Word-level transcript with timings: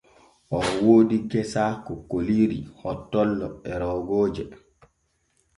Oo 0.55 0.69
woodi 0.83 1.17
gesa 1.31 1.65
kokkoliiri, 1.85 2.59
hottollo 2.79 3.47
e 3.71 3.73
roogooje. 3.81 4.43